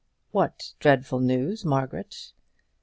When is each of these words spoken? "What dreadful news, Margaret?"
"What 0.31 0.73
dreadful 0.79 1.19
news, 1.19 1.63
Margaret?" 1.63 2.33